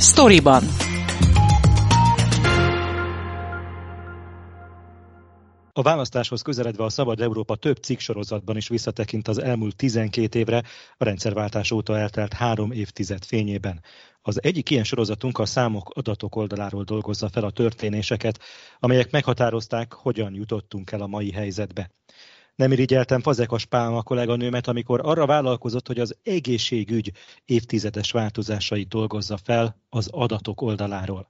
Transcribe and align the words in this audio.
Storyban. 0.00 0.62
A 5.72 5.82
választáshoz 5.82 6.42
közeledve 6.42 6.84
a 6.84 6.88
Szabad 6.88 7.20
Európa 7.20 7.56
több 7.56 7.76
cikksorozatban 7.76 8.56
is 8.56 8.68
visszatekint 8.68 9.28
az 9.28 9.38
elmúlt 9.38 9.76
12 9.76 10.38
évre, 10.38 10.62
a 10.96 11.04
rendszerváltás 11.04 11.70
óta 11.70 11.98
eltelt 11.98 12.32
három 12.32 12.72
évtized 12.72 13.24
fényében. 13.24 13.82
Az 14.22 14.42
egyik 14.42 14.70
ilyen 14.70 14.84
sorozatunk 14.84 15.38
a 15.38 15.46
számok 15.46 15.90
adatok 15.94 16.36
oldaláról 16.36 16.84
dolgozza 16.84 17.28
fel 17.28 17.44
a 17.44 17.50
történéseket, 17.50 18.40
amelyek 18.78 19.10
meghatározták, 19.10 19.92
hogyan 19.92 20.34
jutottunk 20.34 20.90
el 20.90 21.00
a 21.00 21.06
mai 21.06 21.32
helyzetbe. 21.32 21.90
Nem 22.58 22.72
irigyeltem 22.72 23.20
Fazekas 23.20 23.64
Pálma 23.64 24.02
kolléganőmet, 24.02 24.66
amikor 24.66 25.00
arra 25.02 25.26
vállalkozott, 25.26 25.86
hogy 25.86 25.98
az 25.98 26.16
egészségügy 26.22 27.12
évtizedes 27.44 28.10
változásait 28.10 28.88
dolgozza 28.88 29.36
fel 29.36 29.76
az 29.88 30.08
adatok 30.12 30.60
oldaláról. 30.60 31.28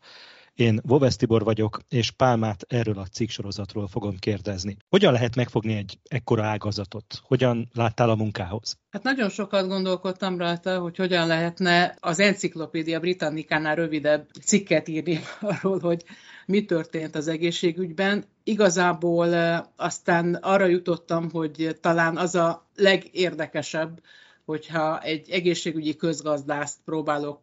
Én 0.55 0.81
Vovesz 0.83 1.17
Tibor 1.17 1.45
vagyok, 1.45 1.81
és 1.89 2.11
Pálmát 2.11 2.65
erről 2.69 2.99
a 2.99 3.07
cikksorozatról 3.07 3.89
fogom 3.89 4.17
kérdezni. 4.19 4.77
Hogyan 4.89 5.13
lehet 5.13 5.37
megfogni 5.37 5.75
egy 5.75 5.99
ekkora 6.09 6.45
ágazatot? 6.45 7.21
Hogyan 7.23 7.69
láttál 7.73 8.11
a 8.11 8.17
munkához? 8.17 8.79
Hát 8.91 9.03
nagyon 9.03 9.29
sokat 9.29 9.69
gondolkodtam 9.69 10.39
rajta, 10.39 10.79
hogy 10.79 10.97
hogyan 10.97 11.27
lehetne 11.27 11.97
az 12.01 12.21
enciklopédia 12.21 13.01
Britannicánál 13.01 13.75
rövidebb 13.75 14.29
cikket 14.45 14.89
írni 14.89 15.21
arról, 15.41 15.79
hogy 15.79 16.05
mi 16.47 16.65
történt 16.65 17.15
az 17.15 17.29
egészségügyben. 17.29 18.25
Igazából 18.49 19.35
aztán 19.77 20.35
arra 20.35 20.67
jutottam, 20.67 21.31
hogy 21.31 21.77
talán 21.81 22.17
az 22.17 22.35
a 22.35 22.69
legérdekesebb, 22.77 24.03
hogyha 24.45 25.01
egy 25.01 25.31
egészségügyi 25.31 25.97
közgazdászt 25.97 26.79
próbálok 26.85 27.41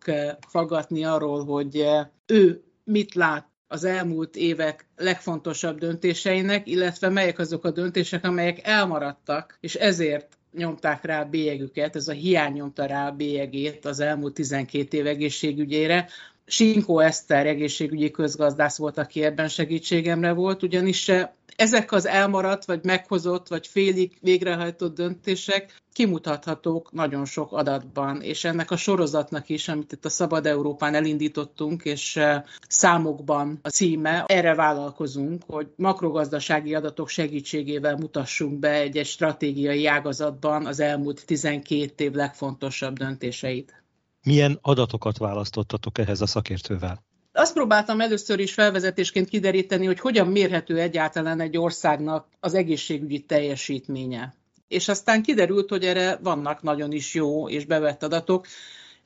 faggatni 0.47 1.03
arról, 1.03 1.45
hogy 1.45 1.85
ő 2.25 2.63
mit 2.83 3.13
lát 3.13 3.47
az 3.67 3.83
elmúlt 3.83 4.35
évek 4.35 4.87
legfontosabb 4.95 5.79
döntéseinek, 5.79 6.67
illetve 6.67 7.09
melyek 7.09 7.39
azok 7.39 7.65
a 7.65 7.71
döntések, 7.71 8.25
amelyek 8.25 8.67
elmaradtak, 8.67 9.57
és 9.59 9.75
ezért 9.75 10.37
nyomták 10.53 11.03
rá 11.03 11.21
a 11.21 11.29
bélyegüket, 11.29 11.95
ez 11.95 12.07
a 12.07 12.11
hiány 12.11 12.53
nyomta 12.53 12.85
rá 12.85 13.07
a 13.07 13.11
bélyegét 13.11 13.85
az 13.85 13.99
elmúlt 13.99 14.33
12 14.33 14.97
év 14.97 15.07
egészségügyére, 15.07 16.07
Sinkó 16.47 16.99
Eszter 16.99 17.47
egészségügyi 17.47 18.11
közgazdász 18.11 18.77
volt, 18.77 18.97
aki 18.97 19.23
ebben 19.23 19.47
segítségemre 19.47 20.31
volt, 20.33 20.63
ugyanis 20.63 21.09
eh, 21.09 21.29
ezek 21.55 21.91
az 21.91 22.05
elmaradt, 22.05 22.65
vagy 22.65 22.83
meghozott, 22.83 23.47
vagy 23.47 23.67
félig 23.67 24.17
végrehajtott 24.21 24.95
döntések 24.95 25.81
kimutathatók 25.93 26.91
nagyon 26.91 27.25
sok 27.25 27.51
adatban, 27.51 28.21
és 28.21 28.43
ennek 28.43 28.71
a 28.71 28.77
sorozatnak 28.77 29.49
is, 29.49 29.67
amit 29.67 29.91
itt 29.91 30.05
a 30.05 30.09
Szabad 30.09 30.45
Európán 30.45 30.95
elindítottunk, 30.95 31.83
és 31.85 32.15
eh, 32.15 32.43
számokban 32.67 33.59
a 33.61 33.69
címe, 33.69 34.23
erre 34.27 34.55
vállalkozunk, 34.55 35.43
hogy 35.47 35.67
makrogazdasági 35.75 36.75
adatok 36.75 37.09
segítségével 37.09 37.95
mutassunk 37.95 38.59
be 38.59 38.71
egy, 38.71 38.97
egy 38.97 39.05
stratégiai 39.05 39.85
ágazatban 39.85 40.65
az 40.65 40.79
elmúlt 40.79 41.25
12 41.25 42.03
év 42.03 42.11
legfontosabb 42.11 42.97
döntéseit. 42.97 43.84
Milyen 44.25 44.59
adatokat 44.61 45.17
választottatok 45.17 45.97
ehhez 45.97 46.21
a 46.21 46.25
szakértővel? 46.25 47.03
Azt 47.33 47.53
próbáltam 47.53 48.01
először 48.01 48.39
is 48.39 48.53
felvezetésként 48.53 49.29
kideríteni, 49.29 49.85
hogy 49.85 49.99
hogyan 49.99 50.27
mérhető 50.27 50.79
egyáltalán 50.79 51.39
egy 51.39 51.57
országnak 51.57 52.27
az 52.39 52.53
egészségügyi 52.53 53.19
teljesítménye. 53.19 54.35
És 54.67 54.87
aztán 54.87 55.23
kiderült, 55.23 55.69
hogy 55.69 55.83
erre 55.83 56.19
vannak 56.23 56.61
nagyon 56.61 56.91
is 56.91 57.13
jó 57.13 57.49
és 57.49 57.65
bevett 57.65 58.03
adatok. 58.03 58.45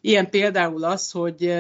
Ilyen 0.02 0.30
például 0.30 0.84
az, 0.84 1.12
hogy 1.12 1.54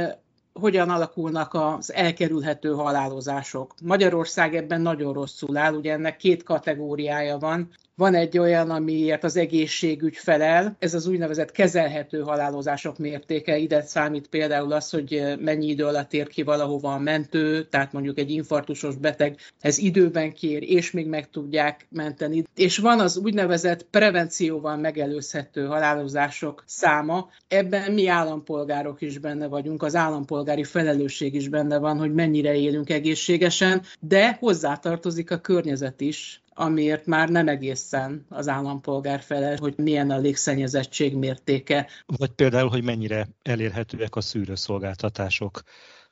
hogyan 0.53 0.89
alakulnak 0.89 1.53
az 1.53 1.93
elkerülhető 1.93 2.71
halálozások. 2.71 3.73
Magyarország 3.83 4.55
ebben 4.55 4.81
nagyon 4.81 5.14
rosszul 5.14 5.58
áll, 5.58 5.73
ugye 5.73 5.92
ennek 5.92 6.17
két 6.17 6.43
kategóriája 6.43 7.37
van. 7.37 7.71
Van 7.99 8.15
egy 8.15 8.37
olyan, 8.37 8.70
amiért 8.70 9.23
az 9.23 9.37
egészségügy 9.37 10.15
felel, 10.15 10.76
ez 10.80 10.93
az 10.93 11.08
úgynevezett 11.08 11.52
kezelhető 11.52 12.20
halálozások 12.21 12.98
mértéke. 12.98 13.58
Ide 13.58 13.82
számít 13.82 14.27
például 14.27 14.71
az, 14.71 14.89
hogy 14.89 15.36
mennyi 15.39 15.67
idő 15.67 15.86
alatt 15.86 16.14
ér 16.14 16.27
ki 16.27 16.43
valahova 16.43 16.93
a 16.93 16.98
mentő, 16.99 17.64
tehát 17.64 17.93
mondjuk 17.93 18.20
egy 18.20 18.32
infarktusos 18.32 18.95
beteg 18.95 19.37
ez 19.61 19.77
időben 19.77 20.33
kér, 20.33 20.64
és 20.64 20.92
még 20.92 21.08
meg 21.08 21.30
tudják 21.30 21.87
menteni. 21.89 22.43
És 22.55 22.77
van 22.77 22.99
az 22.99 23.17
úgynevezett 23.17 23.83
prevencióval 23.83 24.77
megelőzhető 24.77 25.66
halálozások 25.66 26.64
száma. 26.66 27.30
Ebben 27.48 27.92
mi 27.92 28.08
állampolgárok 28.08 29.02
is 29.02 29.17
benne 29.17 29.48
vagyunk, 29.48 29.83
az 29.83 29.95
állampolgári 29.95 30.64
felelősség 30.64 31.33
is 31.33 31.48
benne 31.48 31.77
van, 31.77 31.98
hogy 31.98 32.14
mennyire 32.14 32.55
élünk 32.55 32.89
egészségesen, 32.89 33.81
de 33.99 34.37
hozzátartozik 34.39 35.31
a 35.31 35.37
környezet 35.37 36.02
is, 36.02 36.42
amiért 36.59 37.05
már 37.05 37.30
nem 37.30 37.47
egészen 37.47 38.25
az 38.30 38.47
állampolgár 38.47 39.21
felel, 39.21 39.58
hogy 39.59 39.73
milyen 39.77 40.11
a 40.11 40.17
légszennyezettség 40.17 41.15
mértéke. 41.15 41.87
Vagy 42.05 42.31
például, 42.31 42.70
hogy 42.70 42.83
mennyire 42.83 43.27
elérhetőek 43.42 44.15
a 44.15 44.21
szűrőszolgáltatások 44.21 45.61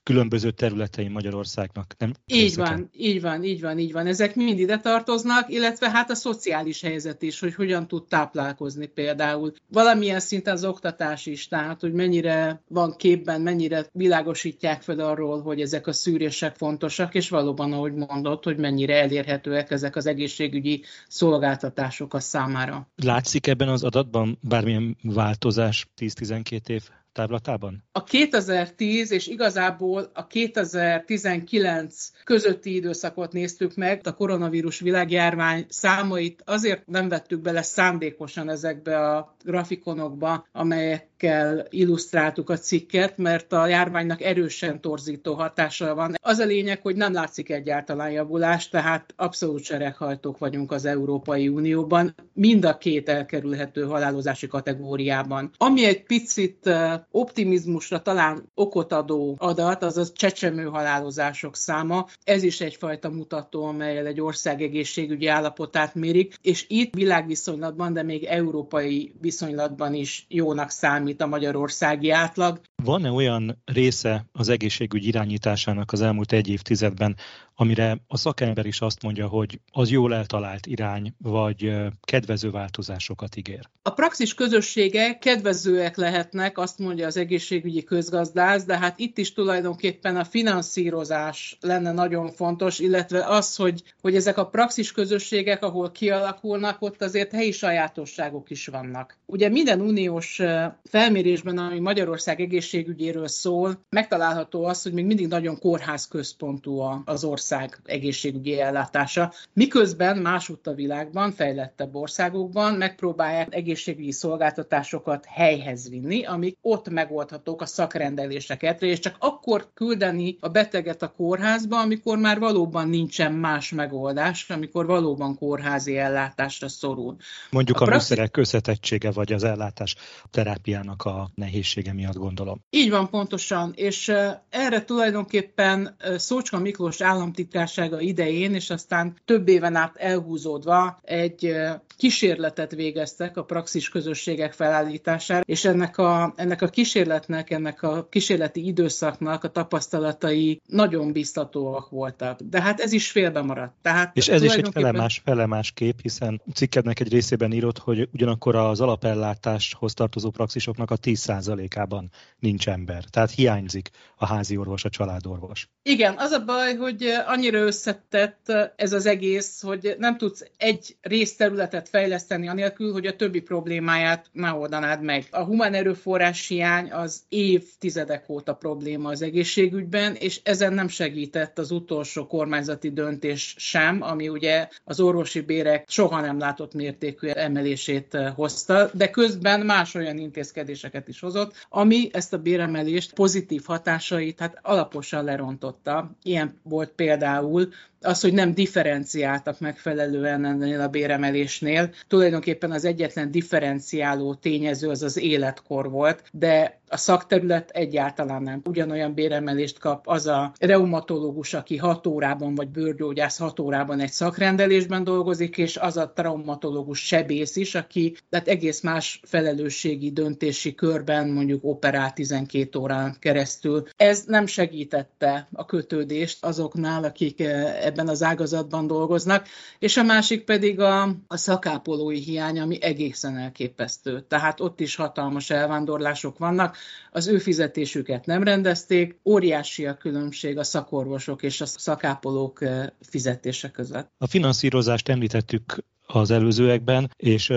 különböző 0.07 0.51
területein 0.51 1.12
Magyarországnak. 1.12 1.94
Nem 1.97 2.13
így 2.25 2.56
van, 2.56 2.90
így 2.91 3.22
van, 3.22 3.44
így 3.44 3.62
van, 3.62 3.79
így 3.79 3.91
van. 3.91 4.07
Ezek 4.07 4.35
mind 4.35 4.59
ide 4.59 4.78
tartoznak, 4.78 5.50
illetve 5.50 5.90
hát 5.90 6.09
a 6.09 6.16
szociális 6.16 6.81
helyzet 6.81 7.22
is, 7.22 7.40
hogy 7.40 7.56
hogyan 7.56 7.88
tud 7.88 8.07
táplálkozni 8.07 8.85
például. 8.85 9.53
Valamilyen 9.72 10.19
szinten 10.19 10.53
az 10.53 10.66
oktatás 10.66 11.25
is, 11.25 11.47
tehát 11.47 11.81
hogy 11.81 11.94
mennyire 11.94 12.62
van 12.68 12.95
képben, 12.97 13.41
mennyire 13.41 13.85
világosítják 13.91 14.81
fel 14.81 15.00
arról, 15.00 15.41
hogy 15.41 15.62
ezek 15.62 15.88
a 15.88 15.94
szűrések 15.94 16.56
fontosak, 16.56 17.16
és 17.16 17.29
valóban, 17.29 17.74
ahogy 17.74 17.94
mondott, 17.94 18.44
hogy 18.44 18.57
mennyire 18.57 19.01
elérhetőek 19.01 19.72
ezek 19.72 19.95
az 19.95 20.06
egészségügyi 20.06 20.84
szolgáltatások 21.07 22.13
a 22.13 22.19
számára. 22.19 22.88
Látszik 22.95 23.47
ebben 23.47 23.69
az 23.69 23.84
adatban 23.84 24.38
bármilyen 24.41 24.97
változás 25.01 25.88
10-12 25.97 26.69
év 26.69 26.89
táblatában? 27.18 27.84
A 27.92 28.04
2010 28.04 29.12
és 29.12 29.28
igazából 29.28 30.12
a 30.14 30.28
2019 30.28 32.10
közötti 32.24 32.76
időszakot 32.76 33.32
néztük 33.32 33.76
meg, 33.76 34.02
a 34.04 34.14
koronavírus 34.14 34.80
világjárvány 34.80 35.66
számait 35.70 36.42
azért 36.46 36.88
nem 36.88 37.10
vettük 37.10 37.42
bele 37.42 37.62
szándékosan 37.62 38.50
ezekbe 38.50 39.16
a 39.16 39.36
grafikonokba, 39.44 40.48
amelyekkel 40.52 41.66
illusztráltuk 41.70 42.50
a 42.50 42.58
cikket, 42.58 43.18
mert 43.18 43.54
a 43.54 43.68
járványnak 43.68 44.22
erősen 44.22 44.82
torzító 44.82 45.34
hatása 45.34 45.96
van. 45.96 46.16
Az 46.22 46.38
a 46.38 46.46
lényeg, 46.46 46.82
hogy 46.82 46.96
nem 46.96 47.14
látszik 47.14 47.50
egyáltalán 47.50 48.12
javulás, 48.12 48.70
tehát 48.70 49.14
abszolút 49.16 49.64
sereghajtók 49.64 50.38
vagyunk 50.38 50.72
az 50.72 50.86
Európai 50.86 51.48
Unióban, 51.48 52.16
mind 52.34 52.66
a 52.66 52.78
két 52.78 53.10
elkerülhető 53.10 53.84
halálozási 53.84 54.48
kategóriában. 54.48 55.52
Ami 55.58 55.86
egy 55.86 56.04
picit 56.04 56.70
optimizmusra 57.12 58.01
talán 58.01 58.51
okot 58.53 58.91
adó 58.91 59.35
adat, 59.40 59.84
az 59.84 59.97
a 59.97 60.07
csecsemő 60.12 60.63
halálozások 60.63 61.56
száma. 61.56 62.07
Ez 62.23 62.44
is 62.44 62.62
egyfajta 62.62 63.09
mutató, 63.09 63.63
amelyel 63.66 64.06
egy 64.06 64.22
ország 64.22 64.62
egészségügyi 64.62 65.28
állapotát 65.28 65.95
mérik, 65.95 66.35
és 66.41 66.66
itt 66.68 66.94
világviszonylatban, 66.94 67.94
de 67.94 68.03
még 68.03 68.23
európai 68.23 69.13
viszonylatban 69.22 69.94
is 69.94 70.25
jónak 70.29 70.69
számít 70.69 71.22
a 71.22 71.28
magyarországi 71.28 72.09
átlag. 72.09 72.59
Van-e 72.88 73.12
olyan 73.12 73.62
része 73.66 74.25
az 74.31 74.50
egészségügy 74.50 75.06
irányításának 75.06 75.92
az 75.92 76.02
elmúlt 76.02 76.31
egy 76.31 76.48
évtizedben, 76.48 77.16
amire 77.59 77.98
a 78.08 78.18
szakember 78.18 78.66
is 78.66 78.81
azt 78.81 79.03
mondja, 79.03 79.28
hogy 79.28 79.59
az 79.72 79.90
jól 79.90 80.14
eltalált 80.14 80.66
irány, 80.66 81.14
vagy 81.18 81.74
kedvező 82.02 82.52
változásokat 82.52 83.36
ígér? 83.36 83.70
A 83.81 83.90
praxis 83.90 84.34
közössége 84.34 85.18
kedvezőek 85.18 85.98
lehetnek, 85.98 86.58
azt 86.58 86.80
mondja 86.80 87.06
az 87.06 87.18
egészségügyi 87.18 87.84
közgazdász, 87.84 88.63
de 88.63 88.78
hát 88.78 89.00
itt 89.00 89.18
is 89.18 89.34
tulajdonképpen 89.34 90.16
a 90.16 90.24
finanszírozás 90.24 91.57
lenne 91.62 91.92
nagyon 91.92 92.31
fontos, 92.31 92.80
illetve 92.80 93.25
az, 93.25 93.56
hogy, 93.56 93.84
hogy 94.01 94.16
ezek 94.16 94.38
a 94.38 94.48
praxis 94.48 94.92
közösségek, 94.92 95.63
ahol 95.63 95.92
kialakulnak, 95.92 96.81
ott 96.81 97.01
azért 97.01 97.31
helyi 97.31 97.51
sajátosságok 97.51 98.50
is 98.50 98.68
vannak. 98.68 99.18
Ugye 99.25 99.50
minden 99.50 99.81
uniós 99.81 100.42
felmérésben, 100.84 101.57
ami 101.57 101.80
Magyarország 101.80 102.39
egészségügyéről 102.77 103.27
szól, 103.27 103.85
megtalálható 103.89 104.65
az, 104.65 104.83
hogy 104.83 104.94
még 104.94 105.06
mindig 105.06 105.27
nagyon 105.27 105.59
kórházközpontú 105.59 106.79
az 107.06 107.24
ország 107.24 107.79
egészségügyi 107.85 108.59
ellátása, 108.59 109.33
miközben 109.53 110.18
másutt 110.18 110.68
a 110.68 110.74
világban, 110.74 111.31
fejlettebb 111.31 111.95
országokban 111.95 112.74
megpróbálják 112.74 113.56
egészségügyi 113.56 114.12
szolgáltatásokat 114.12 115.25
helyhez 115.25 115.89
vinni, 115.89 116.25
amik 116.25 116.57
ott 116.62 116.89
megoldhatók 116.89 117.62
a 117.62 117.65
szakrendelésekre, 117.65 118.75
és 118.79 119.00
csak 119.00 119.15
akkor 119.19 119.69
küldeni 119.74 120.38
a 120.39 120.47
beteget 120.47 121.01
a 121.01 121.13
kórházba, 121.18 121.79
amikor 121.79 122.18
már 122.18 122.39
valóban 122.39 122.89
nincsen 122.89 123.33
más 123.33 123.71
megoldás, 123.71 124.50
amikor 124.50 124.85
valóban 124.85 125.35
kórházi 125.35 125.97
ellátásra 125.97 126.68
szorul. 126.69 127.15
Mondjuk 127.51 127.79
a, 127.79 127.85
a 127.85 127.89
műszerek 127.89 128.38
összetettsége 128.38 129.12
vagy 129.12 129.33
az 129.33 129.44
ellátás 129.44 129.95
terápiának 130.29 131.03
a 131.03 131.29
nehézsége 131.35 131.94
miatt 131.94 132.15
gondolom. 132.15 132.56
Így 132.69 132.89
van 132.89 133.09
pontosan, 133.09 133.74
és 133.75 134.12
erre 134.50 134.83
tulajdonképpen 134.83 135.95
Szócska 136.15 136.59
Miklós 136.59 137.01
államtitkársága 137.01 138.00
idején, 138.00 138.54
és 138.54 138.69
aztán 138.69 139.15
több 139.25 139.48
éven 139.48 139.75
át 139.75 139.95
elhúzódva 139.95 141.00
egy 141.01 141.56
kísérletet 141.98 142.71
végeztek 142.71 143.38
a 143.38 143.44
praxis 143.44 143.89
közösségek 143.89 144.54
felállítására, 144.54 145.44
és 145.45 145.65
ennek 145.65 145.98
a, 145.98 146.33
ennek 146.36 146.62
a 146.62 146.68
kísérletnek, 146.68 147.50
ennek 147.50 147.83
a 147.83 148.07
kísérleti 148.09 148.65
időszaknak 148.65 149.44
a 149.44 149.50
tapasztalatai 149.50 150.62
nagyon 150.65 151.12
biztatóak 151.12 151.89
voltak. 151.89 152.39
De 152.42 152.62
hát 152.62 152.80
ez 152.80 152.92
is 152.92 153.12
félbe 153.12 153.42
maradt. 153.42 153.74
Tehát 153.81 154.18
és 154.18 154.27
ez 154.27 154.42
is 154.44 154.53
egy 154.53 154.69
felemás, 154.71 155.21
felemás 155.25 155.71
kép, 155.71 156.01
hiszen 156.01 156.42
cikkednek 156.53 157.00
egy 157.00 157.12
részében 157.12 157.53
írott, 157.53 157.77
hogy 157.77 158.10
ugyanakkor 158.13 158.56
az 158.56 158.81
alapellátáshoz 158.81 159.94
tartozó 159.94 160.30
praxisoknak 160.30 160.92
a 160.92 160.98
10%-ában 160.98 162.10
nincs 162.48 162.68
ember. 162.68 163.04
Tehát 163.04 163.32
hiányzik 163.32 163.90
a 164.16 164.26
házi 164.26 164.58
orvos, 164.58 164.86
a 164.86 164.90
családorvos. 164.90 165.70
Igen, 165.84 166.16
az 166.18 166.32
a 166.32 166.46
baj, 166.46 166.76
hogy 166.76 167.04
annyira 167.26 167.60
összetett 167.60 168.52
ez 168.76 168.94
az 168.94 169.06
egész, 169.06 169.62
hogy 169.62 169.96
nem 169.98 170.18
tudsz 170.18 170.46
egy 170.58 170.98
részterületet 171.02 171.90
fejleszteni 171.90 172.48
anélkül, 172.48 172.92
hogy 172.92 173.06
a 173.06 173.16
többi 173.16 173.42
problémáját 173.42 174.30
oldanád 174.54 175.02
meg. 175.02 175.28
A 175.32 175.44
humán 175.44 175.74
erőforrás 175.74 176.48
hiány 176.48 176.92
az 176.92 177.22
évtizedek 177.30 178.30
óta 178.30 178.54
probléma 178.54 179.10
az 179.10 179.22
egészségügyben, 179.22 180.16
és 180.16 180.40
ezen 180.44 180.74
nem 180.74 180.88
segített 180.88 181.60
az 181.60 181.72
utolsó 181.72 182.28
kormányzati 182.28 182.92
döntés 182.92 183.56
sem, 183.58 184.02
ami 184.02 184.30
ugye 184.30 184.68
az 184.84 185.00
orvosi 185.00 185.42
bérek 185.42 185.90
soha 185.90 186.22
nem 186.22 186.40
látott 186.40 186.74
mértékű 186.74 187.28
emelését 187.28 188.18
hozta, 188.36 188.90
de 188.94 189.10
közben 189.10 189.60
más 189.60 189.96
olyan 189.96 190.18
intézkedéseket 190.18 191.08
is 191.08 191.20
hozott, 191.20 191.66
ami 191.70 192.10
ezt 192.12 192.34
a 192.34 192.37
béremelést 192.38 193.13
pozitív 193.13 193.63
hatásait 193.66 194.39
hát 194.39 194.60
alaposan 194.62 195.24
lerontotta. 195.24 196.12
Ilyen 196.24 196.60
volt 196.63 196.89
például 196.89 197.69
az, 198.02 198.22
hogy 198.22 198.34
nem 198.34 198.54
differenciáltak 198.54 199.60
megfelelően 199.60 200.46
ennél 200.46 200.82
a 200.82 200.88
béremelésnél. 200.88 201.90
Tulajdonképpen 202.08 202.72
az 202.72 202.86
egyetlen 202.86 203.32
differenciáló 203.32 204.34
tényező 204.34 204.90
az 204.90 205.04
az 205.04 205.18
életkor 205.18 205.90
volt, 205.90 206.24
de 206.32 206.80
a 206.90 206.98
szakterület 206.98 207.70
egyáltalán 207.70 208.42
nem. 208.42 208.62
Ugyanolyan 208.66 209.14
béremelést 209.14 209.80
kap 209.80 210.08
az 210.08 210.28
a 210.28 210.54
reumatológus, 210.60 211.54
aki 211.54 211.78
hat 211.78 212.08
órában, 212.08 212.56
vagy 212.56 212.70
bőrgyógyász 212.70 213.38
hat 213.38 213.60
órában 213.60 214.00
egy 214.00 214.12
szakrendelésben 214.12 215.04
dolgozik, 215.04 215.58
és 215.58 215.78
az 215.78 215.98
a 215.98 216.12
traumatológus 216.12 217.06
sebész 217.06 217.56
is, 217.56 217.76
aki 217.76 218.18
tehát 218.30 218.48
egész 218.48 218.82
más 218.82 219.20
felelősségi 219.24 220.12
döntési 220.12 220.76
körben 220.76 221.30
mondjuk 221.30 221.64
operál 221.64 222.14
12 222.14 222.80
órán 222.80 223.16
keresztül. 223.20 223.84
Ez 223.96 224.24
nem 224.26 224.46
segítette 224.46 225.48
a 225.52 225.66
kötődést 225.66 226.46
azoknál, 226.46 227.04
akik 227.04 227.44
ebben 227.88 228.07
az 228.07 228.24
ágazatban 228.24 228.88
dolgoznak, 228.88 229.48
és 229.80 229.98
a 229.98 230.04
másik 230.04 230.44
pedig 230.44 230.80
a, 230.80 231.01
a 231.28 231.38
szakápolói 231.38 232.19
hiány, 232.19 232.60
ami 232.60 232.81
egészen 232.81 233.38
elképesztő. 233.38 234.25
Tehát 234.28 234.60
ott 234.60 234.80
is 234.80 234.95
hatalmas 234.95 235.50
elvándorlások 235.50 236.38
vannak, 236.38 236.78
az 237.12 237.28
ő 237.28 237.38
fizetésüket 237.38 238.25
nem 238.25 238.44
rendezték, 238.44 239.19
óriási 239.25 239.86
a 239.86 239.98
különbség 239.98 240.57
a 240.57 240.63
szakorvosok 240.63 241.44
és 241.44 241.62
a 241.62 241.66
szakápolók 241.66 242.60
fizetése 243.01 243.72
között. 243.72 244.12
A 244.18 244.28
finanszírozást 244.28 245.10
említettük 245.10 245.75
az 246.07 246.31
előzőekben, 246.31 247.12
és 247.15 247.54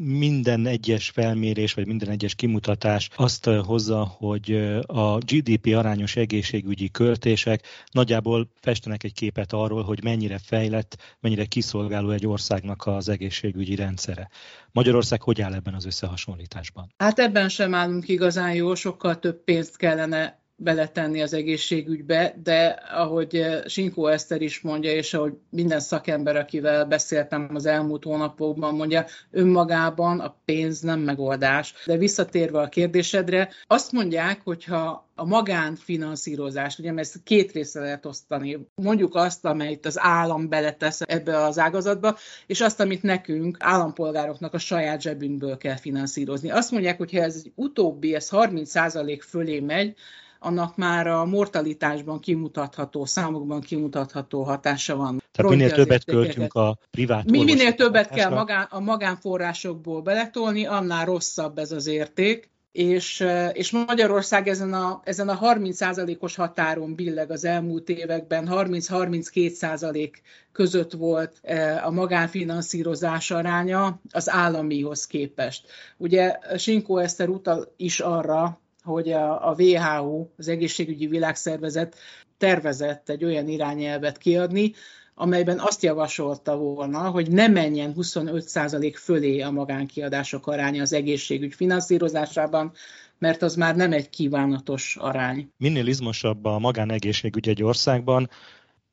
minden 0.00 0.66
egyes 0.66 1.10
felmérés, 1.10 1.74
vagy 1.74 1.86
minden 1.86 2.08
egyes 2.08 2.34
kimutatás 2.34 3.08
azt 3.16 3.44
hozza, 3.44 4.04
hogy 4.04 4.52
a 4.86 5.18
GDP 5.18 5.74
arányos 5.74 6.16
egészségügyi 6.16 6.90
költések 6.90 7.66
nagyjából 7.90 8.50
festenek 8.60 9.04
egy 9.04 9.12
képet 9.12 9.52
arról, 9.52 9.82
hogy 9.82 10.02
mennyire 10.02 10.38
fejlett, 10.38 11.16
mennyire 11.20 11.44
kiszolgáló 11.44 12.10
egy 12.10 12.26
országnak 12.26 12.86
az 12.86 13.08
egészségügyi 13.08 13.74
rendszere. 13.74 14.30
Magyarország 14.72 15.22
hogy 15.22 15.40
áll 15.40 15.54
ebben 15.54 15.74
az 15.74 15.86
összehasonlításban? 15.86 16.92
Hát 16.96 17.18
ebben 17.18 17.48
sem 17.48 17.74
állunk 17.74 18.08
igazán 18.08 18.54
jó, 18.54 18.74
sokkal 18.74 19.18
több 19.18 19.44
pénzt 19.44 19.76
kellene 19.76 20.44
beletenni 20.56 21.22
az 21.22 21.32
egészségügybe, 21.32 22.34
de 22.42 22.66
ahogy 22.90 23.34
eh, 23.36 23.62
Sinkó 23.66 24.06
Eszter 24.06 24.42
is 24.42 24.60
mondja, 24.60 24.92
és 24.92 25.14
ahogy 25.14 25.32
minden 25.50 25.80
szakember, 25.80 26.36
akivel 26.36 26.84
beszéltem 26.84 27.50
az 27.54 27.66
elmúlt 27.66 28.04
hónapokban 28.04 28.74
mondja, 28.74 29.04
önmagában 29.30 30.20
a 30.20 30.36
pénz 30.44 30.80
nem 30.80 31.00
megoldás. 31.00 31.74
De 31.86 31.96
visszatérve 31.96 32.60
a 32.60 32.68
kérdésedre, 32.68 33.48
azt 33.66 33.92
mondják, 33.92 34.40
hogyha 34.44 35.06
a 35.14 35.24
magánfinanszírozás, 35.24 36.78
ugye 36.78 36.92
ezt 36.94 37.22
két 37.24 37.52
részre 37.52 37.80
lehet 37.80 38.06
osztani. 38.06 38.68
Mondjuk 38.74 39.14
azt, 39.14 39.44
amelyet 39.44 39.86
az 39.86 39.98
állam 40.00 40.48
beletesz 40.48 41.00
ebbe 41.00 41.44
az 41.44 41.58
ágazatba, 41.58 42.16
és 42.46 42.60
azt, 42.60 42.80
amit 42.80 43.02
nekünk, 43.02 43.56
állampolgároknak 43.60 44.54
a 44.54 44.58
saját 44.58 45.00
zsebünkből 45.00 45.56
kell 45.56 45.76
finanszírozni. 45.76 46.50
Azt 46.50 46.70
mondják, 46.70 46.98
hogy 46.98 47.14
ez 47.14 47.42
utóbbi, 47.54 48.14
ez 48.14 48.28
30% 48.32 49.20
fölé 49.28 49.60
megy, 49.60 49.96
annak 50.38 50.76
már 50.76 51.06
a 51.06 51.24
mortalitásban 51.24 52.20
kimutatható, 52.20 53.04
számokban 53.04 53.60
kimutatható 53.60 54.42
hatása 54.42 54.96
van. 54.96 55.22
Tehát 55.32 55.50
minél 55.50 55.70
többet 55.70 56.04
költünk 56.04 56.54
a 56.54 56.78
privát 56.90 57.30
Mi, 57.30 57.44
Minél 57.44 57.74
többet 57.74 58.08
kell 58.08 58.30
magán, 58.30 58.66
a 58.70 58.80
magánforrásokból 58.80 60.02
beletolni, 60.02 60.66
annál 60.66 61.04
rosszabb 61.04 61.58
ez 61.58 61.72
az 61.72 61.86
érték 61.86 62.50
és, 62.76 63.26
és 63.52 63.70
Magyarország 63.70 64.48
ezen 64.48 64.72
a, 64.72 65.00
ezen 65.04 65.28
a 65.28 65.38
30%-os 65.40 66.34
határon 66.34 66.94
billeg 66.94 67.30
az 67.30 67.44
elmúlt 67.44 67.88
években, 67.88 68.48
30-32% 68.50 70.10
között 70.52 70.92
volt 70.92 71.40
a 71.84 71.90
magánfinanszírozás 71.90 73.30
aránya 73.30 74.00
az 74.10 74.30
államihoz 74.30 75.06
képest. 75.06 75.66
Ugye 75.96 76.38
Sinkó 76.56 76.98
Eszter 76.98 77.28
utal 77.28 77.72
is 77.76 78.00
arra, 78.00 78.60
hogy 78.86 79.12
a, 79.12 79.48
a 79.48 79.54
WHO, 79.58 80.26
az 80.36 80.48
Egészségügyi 80.48 81.06
Világszervezet 81.06 81.96
tervezett 82.38 83.08
egy 83.08 83.24
olyan 83.24 83.48
irányelvet 83.48 84.18
kiadni, 84.18 84.72
amelyben 85.14 85.58
azt 85.58 85.82
javasolta 85.82 86.56
volna, 86.56 86.98
hogy 86.98 87.30
ne 87.30 87.48
menjen 87.48 87.94
25% 87.96 88.94
fölé 88.96 89.40
a 89.40 89.50
magánkiadások 89.50 90.46
aránya 90.46 90.82
az 90.82 90.92
egészségügy 90.92 91.54
finanszírozásában, 91.54 92.72
mert 93.18 93.42
az 93.42 93.54
már 93.54 93.76
nem 93.76 93.92
egy 93.92 94.10
kívánatos 94.10 94.96
arány. 95.00 95.52
Minél 95.56 95.86
izmosabb 95.86 96.44
a 96.44 96.58
magánegészségügy 96.58 97.48
egy 97.48 97.62
országban, 97.62 98.28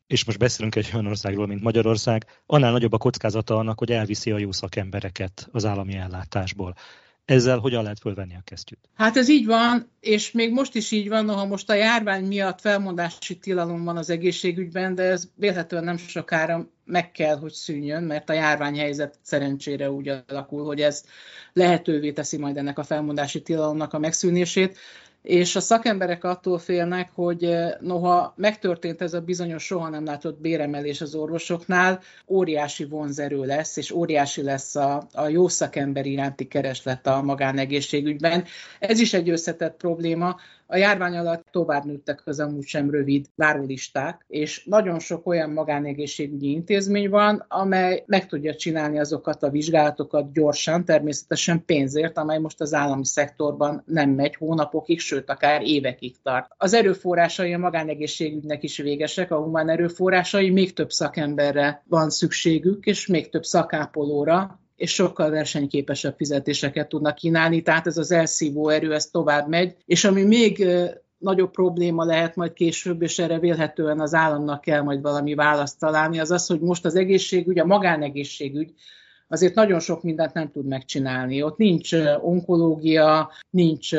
és 0.08 0.26
most 0.26 0.38
beszélünk 0.40 0.76
egy 0.76 0.90
olyan 0.94 1.08
országról, 1.08 1.48
mint 1.48 1.62
Magyarország, 1.62 2.26
annál 2.46 2.72
nagyobb 2.72 2.94
a 2.94 2.98
kockázata 2.98 3.58
annak, 3.58 3.80
hogy 3.80 3.92
elviszi 3.92 4.32
a 4.32 4.38
jó 4.38 4.52
szakembereket 4.52 5.48
az 5.52 5.66
állami 5.66 5.96
ellátásból. 5.96 6.74
Ezzel 7.26 7.58
hogyan 7.58 7.84
lehet 7.84 8.00
fölvenni 8.00 8.36
a 8.36 8.42
kesztyűt? 8.44 8.90
Hát 8.96 9.18
ez 9.18 9.30
így 9.30 9.46
van, 9.46 9.90
és 10.00 10.32
még 10.32 10.52
most 10.52 10.76
is 10.76 10.92
így 10.92 11.10
van, 11.10 11.30
ha 11.30 11.46
most 11.46 11.70
a 11.70 11.74
járvány 11.74 12.26
miatt 12.26 12.62
felmondási 12.62 13.38
tilalom 13.38 13.84
van 13.84 13.98
az 13.98 14.10
egészségügyben, 14.10 14.96
de 14.96 15.04
ez 15.04 15.28
vélhetően 15.36 15.84
nem 15.84 15.98
sokára 15.98 16.68
meg 16.86 17.12
kell, 17.12 17.38
hogy 17.38 17.52
szűnjön, 17.52 18.04
mert 18.04 18.30
a 18.30 18.34
járványhelyzet 18.34 19.20
szerencsére 19.22 19.92
úgy 19.92 20.12
alakul, 20.28 20.66
hogy 20.66 20.82
ez 20.82 21.04
lehetővé 21.54 22.12
teszi 22.12 22.38
majd 22.38 22.58
ennek 22.58 22.80
a 22.80 22.84
felmondási 22.84 23.42
tilalomnak 23.42 23.94
a 23.94 24.00
megszűnését 24.00 24.78
és 25.24 25.56
a 25.56 25.60
szakemberek 25.60 26.24
attól 26.24 26.58
félnek, 26.58 27.10
hogy 27.14 27.44
eh, 27.44 27.72
noha 27.80 28.34
megtörtént 28.38 29.02
ez 29.02 29.14
a 29.14 29.22
bizonyos 29.22 29.64
soha 29.64 29.90
nem 29.90 30.06
látott 30.06 30.42
béremelés 30.42 31.02
az 31.02 31.16
orvosoknál, 31.16 32.00
óriási 32.28 32.86
vonzerő 32.86 33.46
lesz, 33.46 33.78
és 33.78 33.92
óriási 33.92 34.42
lesz 34.42 34.76
a, 34.76 35.08
a 35.14 35.28
jó 35.28 35.48
szakember 35.48 36.06
iránti 36.06 36.48
kereslet 36.48 37.08
a 37.08 37.22
magánegészségügyben. 37.22 38.44
Ez 38.80 39.00
is 39.00 39.14
egy 39.14 39.30
összetett 39.30 39.78
probléma, 39.78 40.36
a 40.74 40.78
járvány 40.78 41.18
alatt 41.18 41.46
tovább 41.52 41.86
nőttek 41.86 42.22
az 42.26 42.40
amúgy 42.40 42.66
sem 42.66 42.90
rövid 42.90 43.26
várólisták, 43.36 44.26
és 44.28 44.66
nagyon 44.66 45.00
sok 45.00 45.28
olyan 45.28 45.50
magánegészségügyi 45.50 46.52
intézmény 46.52 47.10
van, 47.10 47.46
amely 47.48 48.04
meg 48.06 48.28
tudja 48.28 48.56
csinálni 48.56 49.00
azokat 49.00 49.44
a 49.44 49.50
vizsgálatokat 49.50 50.32
gyorsan, 50.32 50.86
természetesen 50.86 51.66
pénzért, 51.66 52.18
amely 52.18 52.40
most 52.40 52.62
az 52.62 52.74
állami 52.74 53.06
szektorban 53.06 53.84
nem 53.86 54.10
megy 54.10 54.36
hónapokig, 54.36 55.00
sőt, 55.00 55.30
akár 55.30 55.62
évekig 55.62 56.16
tart. 56.24 56.52
Az 56.58 56.74
erőforrásai 56.74 57.54
a 57.54 57.58
magánegészségügynek 57.58 58.64
is 58.64 58.78
végesek, 58.78 59.32
a 59.32 59.44
humán 59.44 59.70
erőforrásai, 59.70 60.50
még 60.50 60.74
több 60.74 60.92
szakemberre 60.92 61.84
van 61.88 62.10
szükségük, 62.10 62.86
és 62.86 63.08
még 63.08 63.30
több 63.30 63.44
szakápolóra, 63.44 64.62
és 64.84 64.94
sokkal 64.94 65.30
versenyképesebb 65.30 66.16
fizetéseket 66.18 66.90
tudnak 66.90 67.16
kínálni, 67.16 67.62
tehát 67.62 67.88
ez 67.88 67.98
az 67.98 68.12
elszívó 68.12 68.70
erő, 68.70 68.94
ez 68.94 69.06
tovább 69.06 69.48
megy, 69.48 69.76
és 69.86 70.04
ami 70.04 70.24
még 70.24 70.68
nagyobb 71.18 71.52
probléma 71.52 72.04
lehet 72.04 72.36
majd 72.36 72.54
később, 72.54 73.02
és 73.02 73.20
erre 73.20 73.40
vélhetően 73.40 74.00
az 74.00 74.14
államnak 74.14 74.62
kell 74.62 74.82
majd 74.82 75.02
valami 75.02 75.34
választ 75.34 75.80
találni, 75.80 76.20
az 76.20 76.32
az, 76.32 76.48
hogy 76.48 76.60
most 76.60 76.86
az 76.86 76.96
egészségügy, 76.96 77.60
a 77.60 77.66
magánegészségügy 77.66 78.74
azért 79.28 79.56
nagyon 79.56 79.80
sok 79.80 80.04
mindent 80.04 80.34
nem 80.34 80.52
tud 80.52 80.66
megcsinálni. 80.68 81.44
Ott 81.44 81.58
nincs 81.58 81.94
onkológia, 82.22 83.32
nincs 83.50 83.90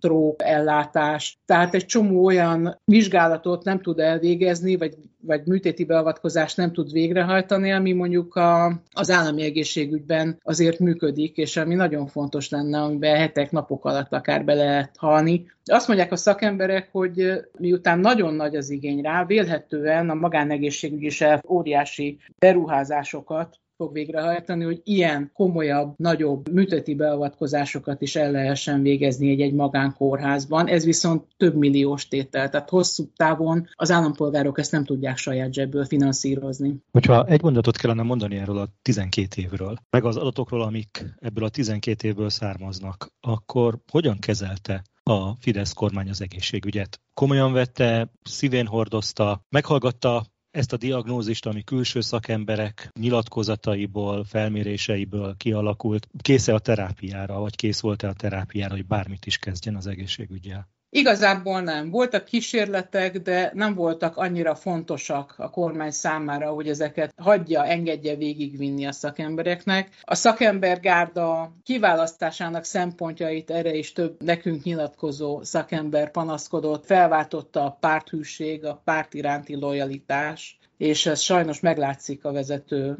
tróp 0.00 0.40
ellátás, 0.40 1.38
tehát 1.44 1.74
egy 1.74 1.86
csomó 1.86 2.24
olyan 2.24 2.80
vizsgálatot 2.84 3.64
nem 3.64 3.80
tud 3.80 3.98
elvégezni, 3.98 4.76
vagy, 4.76 4.94
vagy 5.20 5.46
műtéti 5.46 5.84
beavatkozást 5.84 6.56
nem 6.56 6.72
tud 6.72 6.92
végrehajtani, 6.92 7.72
ami 7.72 7.92
mondjuk 7.92 8.34
a, 8.34 8.82
az 8.92 9.10
állami 9.10 9.42
egészségügyben 9.42 10.40
azért 10.42 10.78
működik, 10.78 11.36
és 11.36 11.56
ami 11.56 11.74
nagyon 11.74 12.06
fontos 12.06 12.48
lenne, 12.48 12.80
amiben 12.80 13.16
hetek, 13.16 13.50
napok 13.50 13.84
alatt 13.84 14.12
akár 14.12 14.44
be 14.44 14.54
lehet 14.54 14.96
halni. 14.98 15.50
Azt 15.64 15.88
mondják 15.88 16.12
a 16.12 16.16
szakemberek, 16.16 16.88
hogy 16.92 17.32
miután 17.58 17.98
nagyon 17.98 18.34
nagy 18.34 18.56
az 18.56 18.70
igény 18.70 19.00
rá, 19.00 19.24
vélhetően 19.24 20.10
a 20.10 20.14
magánegészségügy 20.14 21.02
is 21.02 21.24
óriási 21.48 22.18
beruházásokat 22.38 23.60
fog 23.76 23.92
végrehajtani, 23.92 24.64
hogy 24.64 24.80
ilyen 24.84 25.30
komolyabb, 25.34 25.94
nagyobb 25.96 26.52
műteti 26.52 26.94
beavatkozásokat 26.94 28.02
is 28.02 28.16
el 28.16 28.30
lehessen 28.30 28.82
végezni 28.82 29.30
egy-egy 29.30 29.52
magánkórházban. 29.52 30.68
Ez 30.68 30.84
viszont 30.84 31.24
több 31.36 31.54
milliós 31.54 32.08
tétel, 32.08 32.48
tehát 32.48 32.70
hosszú 32.70 33.04
távon 33.16 33.68
az 33.72 33.90
állampolgárok 33.90 34.58
ezt 34.58 34.72
nem 34.72 34.84
tudják 34.84 35.16
saját 35.16 35.52
zsebből 35.52 35.84
finanszírozni. 35.84 36.76
Hogyha 36.90 37.24
egy 37.24 37.42
mondatot 37.42 37.76
kellene 37.76 38.02
mondani 38.02 38.36
erről 38.36 38.58
a 38.58 38.68
12 38.82 39.42
évről, 39.42 39.76
meg 39.90 40.04
az 40.04 40.16
adatokról, 40.16 40.62
amik 40.62 41.14
ebből 41.18 41.44
a 41.44 41.48
12 41.48 42.08
évből 42.08 42.30
származnak, 42.30 43.12
akkor 43.20 43.78
hogyan 43.90 44.18
kezelte 44.18 44.82
a 45.02 45.34
Fidesz 45.40 45.72
kormány 45.72 46.08
az 46.08 46.20
egészségügyet. 46.20 47.00
Komolyan 47.14 47.52
vette, 47.52 48.12
szívén 48.22 48.66
hordozta, 48.66 49.44
meghallgatta 49.48 50.24
ezt 50.52 50.72
a 50.72 50.76
diagnózist, 50.76 51.46
ami 51.46 51.64
külső 51.64 52.00
szakemberek 52.00 52.90
nyilatkozataiból, 53.00 54.24
felméréseiből 54.24 55.36
kialakult, 55.36 56.08
késze 56.18 56.54
a 56.54 56.58
terápiára, 56.58 57.40
vagy 57.40 57.56
kész 57.56 57.80
volt-e 57.80 58.08
a 58.08 58.12
terápiára, 58.12 58.74
hogy 58.74 58.86
bármit 58.86 59.26
is 59.26 59.38
kezdjen 59.38 59.76
az 59.76 59.86
egészségügyel? 59.86 60.68
Igazából 60.94 61.60
nem. 61.60 61.90
Voltak 61.90 62.24
kísérletek, 62.24 63.18
de 63.18 63.50
nem 63.54 63.74
voltak 63.74 64.16
annyira 64.16 64.54
fontosak 64.54 65.34
a 65.36 65.50
kormány 65.50 65.90
számára, 65.90 66.50
hogy 66.50 66.68
ezeket 66.68 67.14
hagyja, 67.16 67.64
engedje 67.64 68.16
végigvinni 68.16 68.86
a 68.86 68.92
szakembereknek. 68.92 69.88
A 70.02 70.14
szakembergárda 70.14 71.52
kiválasztásának 71.62 72.64
szempontjait 72.64 73.50
erre 73.50 73.74
is 73.74 73.92
több 73.92 74.22
nekünk 74.22 74.62
nyilatkozó 74.62 75.42
szakember 75.42 76.10
panaszkodott, 76.10 76.84
felváltotta 76.84 77.64
a 77.64 77.76
párthűség, 77.80 78.64
a 78.64 78.80
párt 78.84 79.14
iránti 79.14 79.54
lojalitás, 79.54 80.58
és 80.76 81.06
ez 81.06 81.20
sajnos 81.20 81.60
meglátszik 81.60 82.24
a 82.24 82.32
vezető 82.32 82.98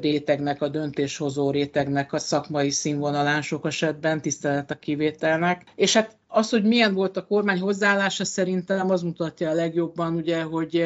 rétegnek, 0.00 0.62
a 0.62 0.68
döntéshozó 0.68 1.50
rétegnek 1.50 2.12
a 2.12 2.18
szakmai 2.18 2.70
színvonalán 2.70 3.42
sok 3.42 3.66
esetben, 3.66 4.20
tisztelet 4.20 4.70
a 4.70 4.78
kivételnek. 4.78 5.64
És 5.74 5.94
hát 5.94 6.16
az, 6.28 6.50
hogy 6.50 6.64
milyen 6.64 6.94
volt 6.94 7.16
a 7.16 7.26
kormány 7.26 7.60
hozzáállása, 7.60 8.24
szerintem 8.24 8.90
az 8.90 9.02
mutatja 9.02 9.50
a 9.50 9.54
legjobban, 9.54 10.14
ugye, 10.14 10.42
hogy 10.42 10.84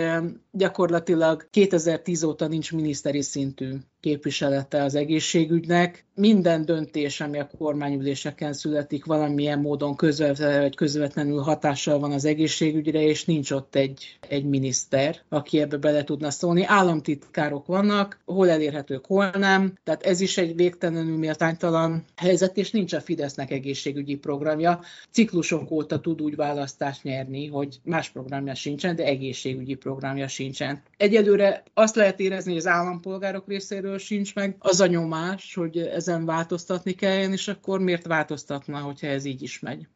gyakorlatilag 0.51 1.47
2010 1.51 2.23
óta 2.23 2.47
nincs 2.47 2.73
miniszteri 2.73 3.23
szintű 3.23 3.77
képviselete 4.01 4.83
az 4.83 4.95
egészségügynek. 4.95 6.05
Minden 6.15 6.65
döntés, 6.65 7.21
ami 7.21 7.39
a 7.39 7.51
kormányüléseken 7.59 8.53
születik, 8.53 9.05
valamilyen 9.05 9.59
módon 9.59 9.97
közvetlenül 9.97 10.61
vagy 10.61 10.75
közvetlenül 10.75 11.41
hatással 11.41 11.99
van 11.99 12.13
az 12.13 12.25
egészségügyre, 12.25 13.03
és 13.03 13.25
nincs 13.25 13.51
ott 13.51 13.75
egy, 13.75 14.19
egy 14.29 14.45
miniszter, 14.45 15.17
aki 15.29 15.61
ebbe 15.61 15.77
bele 15.77 16.05
tudna 16.05 16.31
szólni. 16.31 16.65
Államtitkárok 16.65 17.67
vannak, 17.67 18.19
hol 18.25 18.51
elérhetők, 18.63 19.07
hol 19.07 19.31
nem. 19.31 19.73
Tehát 19.85 20.03
ez 20.03 20.21
is 20.21 20.39
egy 20.39 20.57
végtelenül 20.57 21.19
méltánytalan 21.19 22.05
helyzet, 22.17 22.57
és 22.57 22.71
nincs 22.71 22.93
a 22.93 23.01
Fidesznek 23.01 23.51
egészségügyi 23.51 24.17
programja. 24.17 24.81
Ciklusok 25.11 25.71
óta 25.71 26.01
tud 26.01 26.23
úgy 26.23 26.37
választást 26.37 27.03
nyerni, 27.03 27.47
hogy 27.47 27.81
más 27.85 28.11
programja 28.11 28.55
sincsen, 28.55 28.97
de 28.97 29.05
egészségügyi 29.05 29.75
programja 29.75 30.29
sincsen. 30.29 30.83
Egyelőre 30.97 31.63
azt 31.75 31.97
lehet 31.97 32.21
érezni, 32.21 32.51
hogy 32.51 32.61
az 32.61 32.67
állampolgárok 32.67 33.49
részéről 33.49 33.99
sincs 33.99 34.35
meg 34.35 34.57
az 34.59 34.81
a 34.81 34.87
nyomás, 34.87 35.55
hogy 35.55 35.79
ezen 35.79 36.25
változtatni 36.25 36.93
kelljen, 36.93 37.33
és 37.33 37.49
akkor 37.49 37.81
miért 37.81 38.07
változtatna, 38.07 38.79
hogyha 38.79 39.07
ez 39.07 39.25
így 39.25 39.43
is 39.43 39.61
megy? 39.61 39.87